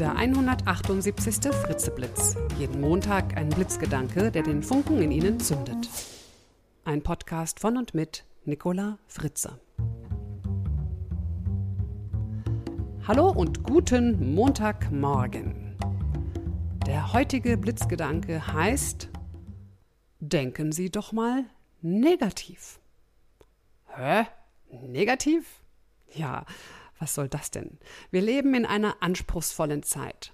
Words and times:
Der 0.00 0.16
178. 0.16 1.52
Fritzeblitz. 1.52 2.36
Jeden 2.58 2.80
Montag 2.80 3.36
ein 3.36 3.48
Blitzgedanke, 3.48 4.32
der 4.32 4.42
den 4.42 4.60
Funken 4.64 5.00
in 5.00 5.12
Ihnen 5.12 5.38
zündet. 5.38 5.88
Ein 6.84 7.00
Podcast 7.00 7.60
von 7.60 7.76
und 7.76 7.94
mit 7.94 8.24
Nicola 8.44 8.98
Fritze. 9.06 9.60
Hallo 13.06 13.30
und 13.30 13.62
guten 13.62 14.34
Montagmorgen. 14.34 15.76
Der 16.88 17.12
heutige 17.12 17.56
Blitzgedanke 17.56 18.52
heißt 18.52 19.10
Denken 20.18 20.72
Sie 20.72 20.90
doch 20.90 21.12
mal 21.12 21.44
negativ. 21.82 22.80
Hä? 23.94 24.24
Negativ? 24.72 25.62
Ja, 26.12 26.46
was 27.04 27.14
soll 27.14 27.28
das 27.28 27.50
denn? 27.50 27.78
Wir 28.10 28.22
leben 28.22 28.54
in 28.54 28.64
einer 28.64 29.02
anspruchsvollen 29.02 29.82
Zeit. 29.82 30.32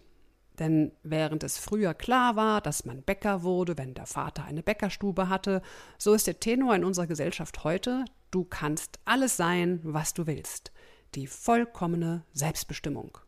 Denn 0.61 0.93
während 1.03 1.43
es 1.43 1.58
früher 1.58 1.95
klar 1.95 2.36
war, 2.36 2.61
dass 2.61 2.85
man 2.85 3.03
Bäcker 3.03 3.43
wurde, 3.43 3.76
wenn 3.76 3.93
der 3.95 4.07
Vater 4.07 4.45
eine 4.45 4.62
Bäckerstube 4.62 5.29
hatte, 5.29 5.62
so 5.98 6.14
ist 6.14 6.29
der 6.29 6.39
Tenor 6.39 6.76
in 6.76 6.85
unserer 6.85 7.09
Gesellschaft 7.09 7.64
heute, 7.64 8.04
du 8.31 8.45
kannst 8.45 9.00
alles 9.04 9.36
sein, 9.36 9.81
was 9.82 10.14
du 10.14 10.29
willst. 10.29 10.71
Die 11.17 11.26
vollkommene 11.26 12.25
Selbstbestimmung. 12.32 13.18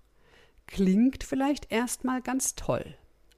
Klingt 0.68 1.24
vielleicht 1.24 1.72
erstmal 1.72 2.22
ganz 2.22 2.54
toll. 2.54 2.94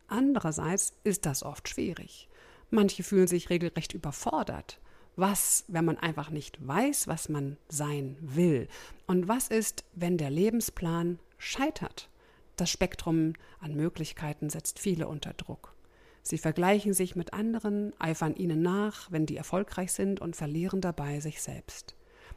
Andererseits 0.06 0.92
ist 1.02 1.24
das 1.24 1.42
oft 1.42 1.66
schwierig. 1.66 2.28
Manche 2.68 3.02
fühlen 3.04 3.26
sich 3.26 3.48
regelrecht 3.48 3.94
überfordert. 3.94 4.80
Was, 5.16 5.64
wenn 5.68 5.84
man 5.84 5.96
einfach 5.96 6.30
nicht 6.30 6.66
weiß, 6.66 7.06
was 7.06 7.28
man 7.28 7.56
sein 7.68 8.16
will? 8.20 8.68
Und 9.06 9.28
was 9.28 9.48
ist, 9.48 9.84
wenn 9.94 10.18
der 10.18 10.30
Lebensplan 10.30 11.20
scheitert? 11.38 12.08
Das 12.56 12.70
Spektrum 12.70 13.34
an 13.60 13.74
Möglichkeiten 13.74 14.50
setzt 14.50 14.78
viele 14.78 15.06
unter 15.06 15.32
Druck. 15.32 15.74
Sie 16.22 16.38
vergleichen 16.38 16.94
sich 16.94 17.16
mit 17.16 17.32
anderen, 17.32 17.92
eifern 18.00 18.34
ihnen 18.34 18.62
nach, 18.62 19.12
wenn 19.12 19.26
die 19.26 19.36
erfolgreich 19.36 19.92
sind 19.92 20.20
und 20.20 20.36
verlieren 20.36 20.80
dabei 20.80 21.20
sich 21.20 21.42
selbst. 21.42 21.94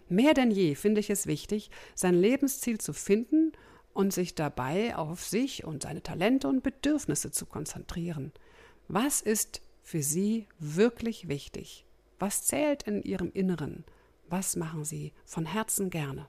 Mehr 0.10 0.34
denn 0.34 0.52
je 0.52 0.76
finde 0.76 1.00
ich 1.00 1.10
es 1.10 1.26
wichtig, 1.26 1.72
sein 1.96 2.14
Lebensziel 2.14 2.80
zu 2.80 2.94
finden 2.94 3.54
und 3.94 4.14
sich 4.14 4.36
dabei 4.36 4.96
auf 4.96 5.24
sich 5.24 5.64
und 5.64 5.84
seine 5.84 6.04
Talente 6.04 6.48
und 6.48 6.64
Bedürfnisse 6.64 7.32
zu 7.32 7.46
konzentrieren. 7.46 8.32
Was 8.88 9.22
ist 9.22 9.62
für 9.82 10.04
Sie 10.04 10.48
wirklich 10.60 11.30
wichtig? 11.30 11.87
Was 12.20 12.46
zählt 12.46 12.84
in 12.84 13.04
Ihrem 13.04 13.32
Inneren? 13.32 13.84
Was 14.30 14.56
machen 14.56 14.84
Sie 14.84 15.14
von 15.26 15.46
Herzen 15.46 15.90
gerne? 15.90 16.28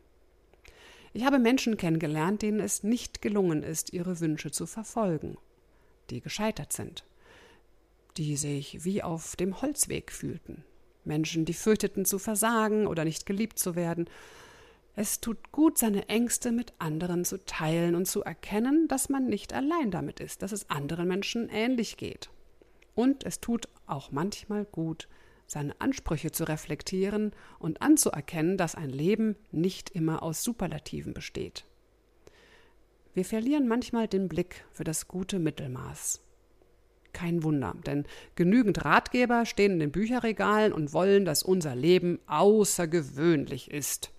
Ich 1.12 1.25
habe 1.25 1.39
Menschen 1.39 1.77
kennengelernt, 1.77 2.42
denen 2.42 2.61
es 2.61 2.83
nicht 2.83 3.22
gelungen 3.22 3.62
ist, 3.62 3.92
ihre 3.92 4.20
Wünsche 4.20 4.50
zu 4.50 4.67
verfolgen, 4.67 5.39
die 6.11 6.20
gescheitert 6.20 6.72
sind, 6.72 7.05
die 8.17 8.36
sich 8.36 8.84
wie 8.84 9.03
auf 9.03 9.34
dem 9.34 9.61
Holzweg 9.62 10.12
fühlten, 10.12 10.64
Menschen, 11.05 11.45
die 11.45 11.55
fürchteten 11.55 12.05
zu 12.05 12.19
versagen 12.19 12.86
oder 12.86 13.05
nicht 13.05 13.25
geliebt 13.25 13.58
zu 13.58 13.75
werden. 13.75 14.08
Es 14.95 15.20
tut 15.20 15.50
gut, 15.50 15.78
seine 15.78 16.08
Ängste 16.08 16.52
mit 16.52 16.75
anderen 16.78 17.25
zu 17.25 17.45
teilen 17.45 17.95
und 17.95 18.06
zu 18.06 18.23
erkennen, 18.23 18.86
dass 18.89 19.08
man 19.08 19.27
nicht 19.27 19.55
allein 19.55 19.91
damit 19.91 20.20
ist, 20.20 20.42
dass 20.42 20.52
es 20.52 20.69
anderen 20.69 21.08
Menschen 21.08 21.48
ähnlich 21.48 21.97
geht. 21.97 22.28
Und 22.95 23.25
es 23.25 23.41
tut 23.41 23.69
auch 23.86 24.11
manchmal 24.11 24.67
gut, 24.67 25.08
seine 25.48 25.74
Ansprüche 25.80 26.30
zu 26.30 26.44
reflektieren 26.44 27.32
und 27.58 27.82
anzuerkennen, 27.82 28.56
dass 28.56 28.77
ein 28.77 28.91
Leben 28.91 29.34
nicht 29.50 29.90
immer 29.90 30.22
aus 30.22 30.44
Superlativen 30.44 31.14
besteht. 31.14 31.64
Wir 33.14 33.24
verlieren 33.24 33.66
manchmal 33.66 34.06
den 34.06 34.28
Blick 34.28 34.64
für 34.70 34.84
das 34.84 35.08
gute 35.08 35.40
Mittelmaß. 35.40 36.20
Kein 37.14 37.42
Wunder, 37.42 37.74
denn 37.86 38.05
genügend 38.36 38.84
Ratgeber 38.84 39.46
stehen 39.46 39.72
in 39.72 39.80
den 39.80 39.90
Bücherregalen 39.90 40.72
und 40.72 40.92
wollen, 40.92 41.24
dass 41.24 41.42
unser 41.42 41.74
Leben 41.74 42.20
außergewöhnlich 42.27 43.70
ist. 43.70 44.12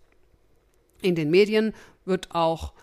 In 1.02 1.16
den 1.16 1.30
Medien 1.30 1.74
wird 2.04 2.36
auch 2.36 2.74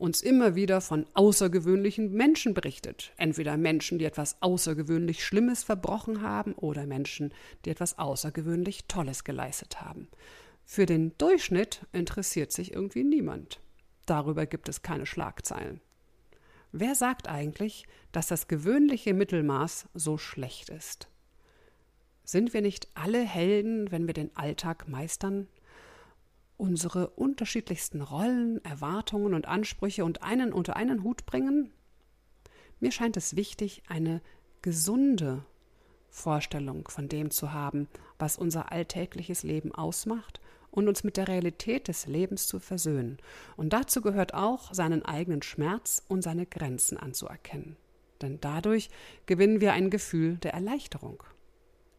uns 0.00 0.22
immer 0.22 0.54
wieder 0.54 0.80
von 0.80 1.06
außergewöhnlichen 1.12 2.12
Menschen 2.12 2.54
berichtet. 2.54 3.12
Entweder 3.18 3.56
Menschen, 3.56 3.98
die 3.98 4.06
etwas 4.06 4.40
außergewöhnlich 4.40 5.24
Schlimmes 5.24 5.62
verbrochen 5.62 6.22
haben 6.22 6.54
oder 6.54 6.86
Menschen, 6.86 7.34
die 7.64 7.70
etwas 7.70 7.98
außergewöhnlich 7.98 8.86
Tolles 8.86 9.24
geleistet 9.24 9.82
haben. 9.82 10.08
Für 10.64 10.86
den 10.86 11.16
Durchschnitt 11.18 11.86
interessiert 11.92 12.50
sich 12.50 12.72
irgendwie 12.72 13.04
niemand. 13.04 13.60
Darüber 14.06 14.46
gibt 14.46 14.68
es 14.68 14.82
keine 14.82 15.04
Schlagzeilen. 15.04 15.80
Wer 16.72 16.94
sagt 16.94 17.28
eigentlich, 17.28 17.86
dass 18.12 18.28
das 18.28 18.48
gewöhnliche 18.48 19.12
Mittelmaß 19.12 19.86
so 19.92 20.16
schlecht 20.16 20.70
ist? 20.70 21.08
Sind 22.24 22.54
wir 22.54 22.62
nicht 22.62 22.88
alle 22.94 23.20
Helden, 23.20 23.90
wenn 23.90 24.06
wir 24.06 24.14
den 24.14 24.34
Alltag 24.36 24.88
meistern 24.88 25.48
unsere 26.60 27.08
unterschiedlichsten 27.10 28.02
Rollen, 28.02 28.62
Erwartungen 28.64 29.34
und 29.34 29.48
Ansprüche 29.48 30.04
und 30.04 30.22
einen 30.22 30.52
unter 30.52 30.76
einen 30.76 31.02
Hut 31.02 31.26
bringen? 31.26 31.72
Mir 32.78 32.92
scheint 32.92 33.16
es 33.16 33.34
wichtig, 33.34 33.82
eine 33.88 34.20
gesunde 34.62 35.44
Vorstellung 36.10 36.88
von 36.88 37.08
dem 37.08 37.30
zu 37.30 37.52
haben, 37.52 37.88
was 38.18 38.36
unser 38.36 38.72
alltägliches 38.72 39.42
Leben 39.42 39.74
ausmacht 39.74 40.40
und 40.70 40.86
uns 40.86 41.02
mit 41.02 41.16
der 41.16 41.28
Realität 41.28 41.88
des 41.88 42.06
Lebens 42.06 42.46
zu 42.46 42.60
versöhnen. 42.60 43.18
Und 43.56 43.72
dazu 43.72 44.02
gehört 44.02 44.34
auch, 44.34 44.72
seinen 44.74 45.04
eigenen 45.04 45.42
Schmerz 45.42 46.04
und 46.08 46.22
seine 46.22 46.46
Grenzen 46.46 46.96
anzuerkennen. 46.96 47.76
Denn 48.20 48.38
dadurch 48.40 48.90
gewinnen 49.26 49.60
wir 49.60 49.72
ein 49.72 49.90
Gefühl 49.90 50.36
der 50.36 50.52
Erleichterung. 50.52 51.22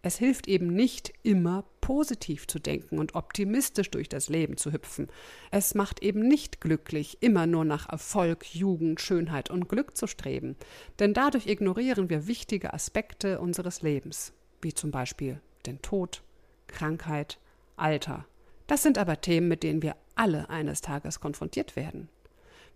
Es 0.03 0.17
hilft 0.17 0.47
eben 0.47 0.67
nicht 0.67 1.13
immer 1.21 1.63
positiv 1.79 2.47
zu 2.47 2.57
denken 2.57 2.97
und 2.97 3.13
optimistisch 3.13 3.91
durch 3.91 4.09
das 4.09 4.29
Leben 4.29 4.57
zu 4.57 4.73
hüpfen. 4.73 5.07
Es 5.51 5.75
macht 5.75 6.01
eben 6.01 6.27
nicht 6.27 6.59
glücklich, 6.59 7.17
immer 7.21 7.45
nur 7.45 7.65
nach 7.65 7.87
Erfolg, 7.87 8.55
Jugend, 8.55 8.99
Schönheit 8.99 9.51
und 9.51 9.69
Glück 9.69 9.95
zu 9.95 10.07
streben. 10.07 10.55
Denn 10.99 11.13
dadurch 11.13 11.45
ignorieren 11.45 12.09
wir 12.09 12.25
wichtige 12.25 12.73
Aspekte 12.73 13.39
unseres 13.39 13.83
Lebens, 13.83 14.33
wie 14.61 14.73
zum 14.73 14.89
Beispiel 14.89 15.39
den 15.67 15.81
Tod, 15.83 16.23
Krankheit, 16.65 17.37
Alter. 17.75 18.25
Das 18.65 18.81
sind 18.81 18.97
aber 18.97 19.21
Themen, 19.21 19.49
mit 19.49 19.61
denen 19.61 19.83
wir 19.83 19.95
alle 20.15 20.49
eines 20.49 20.81
Tages 20.81 21.19
konfrontiert 21.19 21.75
werden. 21.75 22.09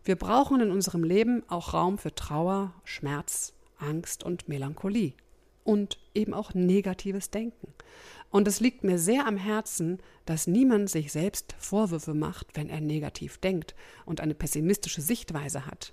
Wir 0.04 0.16
brauchen 0.16 0.62
in 0.62 0.70
unserem 0.70 1.04
Leben 1.04 1.42
auch 1.48 1.74
Raum 1.74 1.98
für 1.98 2.14
Trauer, 2.14 2.74
Schmerz, 2.84 3.54
Angst 3.80 4.24
und 4.24 4.48
Melancholie 4.48 5.14
und 5.66 6.00
eben 6.14 6.34
auch 6.34 6.54
negatives 6.54 7.32
Denken. 7.32 7.74
Und 8.30 8.48
es 8.48 8.60
liegt 8.60 8.84
mir 8.84 8.98
sehr 8.98 9.28
am 9.28 9.36
Herzen, 9.36 10.00
dass 10.26 10.48
niemand 10.48 10.90
sich 10.90 11.12
selbst 11.12 11.56
Vorwürfe 11.58 12.14
macht, 12.14 12.56
wenn 12.56 12.70
er 12.70 12.80
negativ 12.80 13.38
denkt 13.40 13.76
und 14.06 14.22
eine 14.22 14.36
pessimistische 14.36 15.02
Sichtweise 15.02 15.66
hat. 15.66 15.92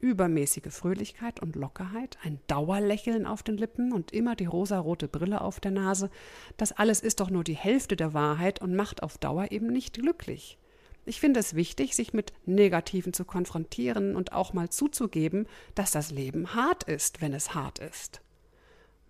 Übermäßige 0.00 0.72
Fröhlichkeit 0.72 1.40
und 1.40 1.56
Lockerheit, 1.56 2.18
ein 2.22 2.38
Dauerlächeln 2.46 3.26
auf 3.26 3.42
den 3.42 3.56
Lippen 3.56 3.92
und 3.92 4.12
immer 4.12 4.36
die 4.36 4.46
rosarote 4.46 5.08
Brille 5.08 5.40
auf 5.40 5.58
der 5.58 5.72
Nase, 5.72 6.08
das 6.56 6.72
alles 6.72 7.00
ist 7.00 7.20
doch 7.20 7.30
nur 7.30 7.42
die 7.42 7.56
Hälfte 7.56 7.96
der 7.96 8.14
Wahrheit 8.14 8.62
und 8.62 8.76
macht 8.76 9.02
auf 9.02 9.18
Dauer 9.18 9.50
eben 9.50 9.66
nicht 9.66 9.94
glücklich. 9.94 10.56
Ich 11.04 11.20
finde 11.20 11.40
es 11.40 11.54
wichtig, 11.54 11.96
sich 11.96 12.12
mit 12.12 12.32
Negativen 12.46 13.12
zu 13.12 13.24
konfrontieren 13.24 14.14
und 14.14 14.32
auch 14.32 14.52
mal 14.52 14.68
zuzugeben, 14.68 15.46
dass 15.74 15.90
das 15.90 16.12
Leben 16.12 16.54
hart 16.54 16.84
ist, 16.84 17.20
wenn 17.20 17.32
es 17.32 17.54
hart 17.54 17.80
ist. 17.80 18.20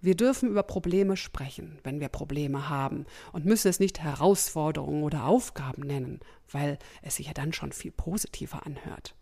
Wir 0.01 0.15
dürfen 0.15 0.49
über 0.49 0.63
Probleme 0.63 1.17
sprechen, 1.17 1.79
wenn 1.83 1.99
wir 1.99 2.09
Probleme 2.09 2.69
haben, 2.69 3.05
und 3.33 3.45
müssen 3.45 3.69
es 3.69 3.81
nicht 3.81 4.01
Herausforderungen 4.01 5.03
oder 5.03 5.25
Aufgaben 5.25 5.83
nennen, 5.83 6.21
weil 6.51 6.79
es 7.03 7.17
sich 7.17 7.27
ja 7.27 7.33
dann 7.33 7.53
schon 7.53 7.73
viel 7.73 7.91
positiver 7.91 8.65
anhört. 8.65 9.17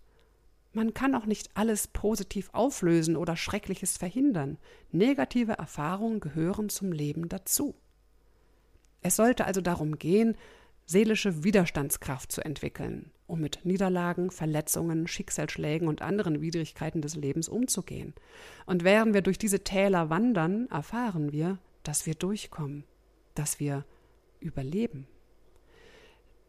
Man 0.72 0.92
kann 0.92 1.14
auch 1.14 1.24
nicht 1.24 1.48
alles 1.54 1.88
positiv 1.88 2.50
auflösen 2.52 3.16
oder 3.16 3.34
Schreckliches 3.34 3.96
verhindern. 3.96 4.58
Negative 4.92 5.52
Erfahrungen 5.52 6.20
gehören 6.20 6.68
zum 6.68 6.92
Leben 6.92 7.30
dazu. 7.30 7.74
Es 9.00 9.16
sollte 9.16 9.46
also 9.46 9.62
darum 9.62 9.98
gehen, 9.98 10.36
seelische 10.84 11.42
Widerstandskraft 11.44 12.30
zu 12.30 12.44
entwickeln, 12.44 13.10
um 13.26 13.40
mit 13.40 13.64
Niederlagen, 13.64 14.30
Verletzungen, 14.30 15.06
Schicksalsschlägen 15.06 15.88
und 15.88 16.02
anderen 16.02 16.40
Widrigkeiten 16.40 17.02
des 17.02 17.16
Lebens 17.16 17.48
umzugehen. 17.48 18.14
Und 18.66 18.84
während 18.84 19.14
wir 19.14 19.22
durch 19.22 19.38
diese 19.38 19.60
Täler 19.60 20.10
wandern, 20.10 20.68
erfahren 20.70 21.32
wir, 21.32 21.58
dass 21.82 22.06
wir 22.06 22.14
durchkommen, 22.14 22.84
dass 23.34 23.60
wir 23.60 23.84
überleben. 24.40 25.06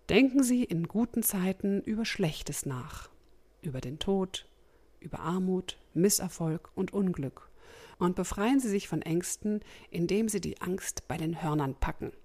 Denken 0.10 0.44
Sie 0.44 0.64
in 0.64 0.88
guten 0.88 1.24
Zeiten 1.24 1.82
über 1.82 2.06
Schlechtes 2.06 2.66
nach, 2.66 3.10
über 3.62 3.82
den 3.82 4.00
Tod, 4.00 4.48
über 5.00 5.20
Armut, 5.20 5.78
Misserfolg 5.94 6.70
und 6.76 6.94
Unglück, 6.94 7.50
und 8.00 8.16
befreien 8.16 8.60
Sie 8.60 8.70
sich 8.70 8.88
von 8.88 9.02
Ängsten, 9.02 9.62
indem 9.90 10.30
Sie 10.30 10.40
die 10.40 10.62
Angst 10.62 11.08
bei 11.08 11.18
den 11.18 11.42
Hörnern 11.42 11.76
packen– 11.76 12.12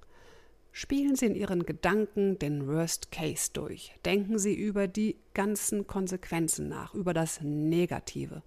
Spielen 0.74 1.16
Sie 1.16 1.26
in 1.26 1.34
Ihren 1.34 1.66
Gedanken 1.66 2.38
den 2.38 2.66
Worst 2.66 3.12
Case 3.12 3.50
durch. 3.52 3.94
Denken 4.06 4.38
Sie 4.38 4.54
über 4.54 4.88
die 4.88 5.16
ganzen 5.34 5.86
Konsequenzen 5.86 6.70
nach, 6.70 6.94
über 6.94 7.12
das 7.12 7.42
Negative. 7.42 8.42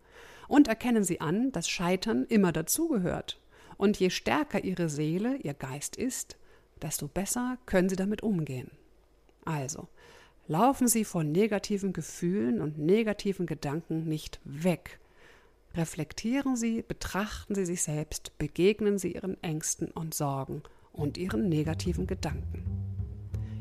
Und 0.47 0.67
erkennen 0.67 1.03
Sie 1.03 1.21
an, 1.21 1.51
dass 1.51 1.69
Scheitern 1.69 2.25
immer 2.25 2.51
dazugehört. 2.51 3.39
Und 3.77 3.99
je 3.99 4.09
stärker 4.09 4.63
Ihre 4.63 4.89
Seele, 4.89 5.37
Ihr 5.37 5.53
Geist 5.53 5.97
ist, 5.97 6.35
desto 6.81 7.07
besser 7.07 7.59
können 7.67 7.89
Sie 7.89 7.95
damit 7.95 8.23
umgehen. 8.23 8.71
Also, 9.45 9.87
laufen 10.47 10.87
Sie 10.87 11.05
vor 11.05 11.23
negativen 11.23 11.93
Gefühlen 11.93 12.59
und 12.59 12.79
negativen 12.79 13.45
Gedanken 13.45 14.05
nicht 14.05 14.39
weg. 14.43 14.99
Reflektieren 15.75 16.55
Sie, 16.55 16.81
betrachten 16.81 17.53
Sie 17.53 17.65
sich 17.65 17.83
selbst, 17.83 18.35
begegnen 18.39 18.97
Sie 18.97 19.13
Ihren 19.13 19.41
Ängsten 19.43 19.91
und 19.91 20.15
Sorgen– 20.15 20.63
und 20.95 21.17
ihren 21.17 21.49
negativen 21.49 22.07
Gedanken. 22.07 22.63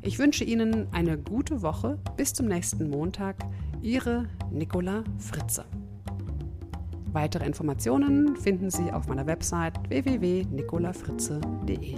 Ich 0.02 0.18
wünsche 0.18 0.44
Ihnen 0.44 0.86
eine 0.92 1.18
gute 1.18 1.62
Woche. 1.62 1.98
Bis 2.16 2.32
zum 2.34 2.46
nächsten 2.46 2.90
Montag. 2.90 3.36
Ihre 3.82 4.28
Nicola 4.50 5.02
Fritze. 5.18 5.64
Weitere 7.12 7.46
Informationen 7.46 8.36
finden 8.36 8.70
Sie 8.70 8.92
auf 8.92 9.08
meiner 9.08 9.26
Website 9.26 9.74
www.nicolafritze.de. 9.88 11.96